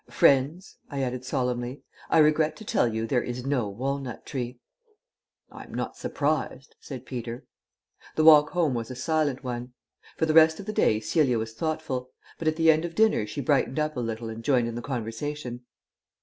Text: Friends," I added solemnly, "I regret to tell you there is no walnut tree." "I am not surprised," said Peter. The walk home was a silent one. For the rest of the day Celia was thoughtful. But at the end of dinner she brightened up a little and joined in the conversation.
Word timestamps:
Friends," 0.09 0.79
I 0.89 1.03
added 1.03 1.23
solemnly, 1.25 1.83
"I 2.09 2.17
regret 2.17 2.55
to 2.55 2.65
tell 2.65 2.91
you 2.91 3.05
there 3.05 3.21
is 3.21 3.45
no 3.45 3.69
walnut 3.69 4.25
tree." 4.25 4.59
"I 5.51 5.63
am 5.65 5.75
not 5.75 5.95
surprised," 5.95 6.75
said 6.79 7.05
Peter. 7.05 7.45
The 8.15 8.23
walk 8.23 8.49
home 8.49 8.73
was 8.73 8.89
a 8.89 8.95
silent 8.95 9.43
one. 9.43 9.73
For 10.17 10.25
the 10.25 10.33
rest 10.33 10.59
of 10.59 10.65
the 10.65 10.73
day 10.73 10.99
Celia 11.01 11.37
was 11.37 11.53
thoughtful. 11.53 12.09
But 12.39 12.47
at 12.47 12.55
the 12.55 12.71
end 12.71 12.83
of 12.83 12.95
dinner 12.95 13.27
she 13.27 13.41
brightened 13.41 13.77
up 13.77 13.95
a 13.95 13.99
little 13.99 14.27
and 14.27 14.43
joined 14.43 14.67
in 14.67 14.73
the 14.73 14.81
conversation. 14.81 15.65